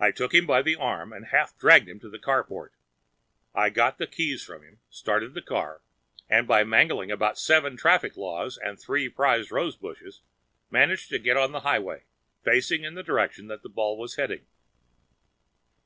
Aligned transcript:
I 0.00 0.10
took 0.10 0.32
him 0.32 0.46
by 0.46 0.62
the 0.62 0.74
arm 0.76 1.12
and 1.12 1.26
half 1.26 1.54
dragged 1.58 1.86
him 1.86 2.00
to 2.00 2.08
the 2.08 2.18
carport. 2.18 2.70
I 3.54 3.68
got 3.68 3.98
the 3.98 4.06
keys 4.06 4.42
from 4.42 4.62
him, 4.62 4.80
started 4.88 5.34
the 5.34 5.42
car, 5.42 5.82
and 6.30 6.48
by 6.48 6.64
mangling 6.64 7.10
about 7.10 7.38
seven 7.38 7.76
traffic 7.76 8.16
laws 8.16 8.56
and 8.56 8.80
three 8.80 9.06
prize 9.10 9.50
rosebushes, 9.50 10.22
managed 10.70 11.10
to 11.10 11.18
get 11.18 11.36
on 11.36 11.52
the 11.52 11.60
highway, 11.60 12.04
facing 12.42 12.84
in 12.84 12.94
the 12.94 13.02
direction 13.02 13.48
that 13.48 13.62
the 13.62 13.68
ball 13.68 13.98
was 13.98 14.14
heading. 14.16 14.46